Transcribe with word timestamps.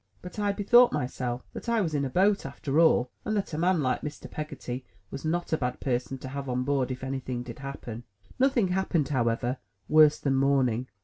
But 0.23 0.39
I 0.39 0.51
be 0.51 0.63
thought 0.63 0.91
myself 0.91 1.43
that 1.53 1.69
I 1.69 1.79
was 1.79 1.93
in 1.93 2.03
a 2.03 2.09
boat, 2.09 2.43
after 2.43 2.79
all, 2.79 3.11
and 3.23 3.37
that 3.37 3.53
a 3.53 3.57
man 3.59 3.83
like 3.83 4.01
Mr. 4.01 4.27
Peggotty 4.27 4.83
was 5.11 5.23
not 5.23 5.53
a 5.53 5.57
bad 5.59 5.79
person 5.79 6.17
to 6.17 6.29
have 6.29 6.49
on 6.49 6.63
board 6.63 6.89
if 6.89 7.03
any 7.03 7.19
thing 7.19 7.43
did 7.43 7.59
happen. 7.59 8.03
Nothing 8.39 8.69
happened, 8.69 9.09
however, 9.09 9.59
worse 9.87 10.17
than 10.17 10.33
morning. 10.33 10.87